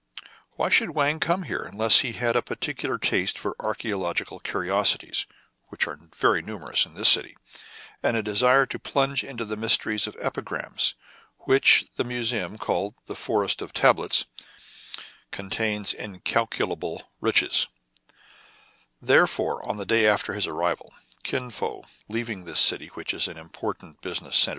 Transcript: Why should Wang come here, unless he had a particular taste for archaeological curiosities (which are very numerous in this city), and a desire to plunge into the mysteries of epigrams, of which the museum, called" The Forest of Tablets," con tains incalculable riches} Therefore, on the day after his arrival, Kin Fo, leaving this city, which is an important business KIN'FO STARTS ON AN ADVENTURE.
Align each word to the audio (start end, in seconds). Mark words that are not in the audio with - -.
Why 0.55 0.69
should 0.69 0.95
Wang 0.95 1.19
come 1.19 1.43
here, 1.43 1.59
unless 1.61 1.99
he 1.99 2.13
had 2.13 2.35
a 2.35 2.41
particular 2.41 2.97
taste 2.97 3.37
for 3.37 3.55
archaeological 3.59 4.39
curiosities 4.39 5.27
(which 5.67 5.85
are 5.87 5.99
very 6.15 6.41
numerous 6.41 6.87
in 6.87 6.95
this 6.95 7.07
city), 7.07 7.37
and 8.01 8.17
a 8.17 8.23
desire 8.23 8.65
to 8.65 8.79
plunge 8.79 9.23
into 9.23 9.45
the 9.45 9.55
mysteries 9.55 10.07
of 10.07 10.15
epigrams, 10.19 10.95
of 11.39 11.45
which 11.47 11.85
the 11.97 12.03
museum, 12.03 12.57
called" 12.57 12.95
The 13.05 13.13
Forest 13.15 13.61
of 13.61 13.73
Tablets," 13.73 14.25
con 15.29 15.51
tains 15.51 15.93
incalculable 15.93 17.11
riches} 17.19 17.67
Therefore, 19.03 19.63
on 19.69 19.77
the 19.77 19.85
day 19.85 20.07
after 20.07 20.33
his 20.33 20.47
arrival, 20.47 20.95
Kin 21.21 21.51
Fo, 21.51 21.83
leaving 22.09 22.45
this 22.45 22.59
city, 22.59 22.87
which 22.95 23.13
is 23.13 23.27
an 23.27 23.37
important 23.37 24.01
business 24.01 24.17
KIN'FO 24.17 24.17
STARTS 24.17 24.17
ON 24.17 24.25
AN 24.25 24.29
ADVENTURE. 24.45 24.49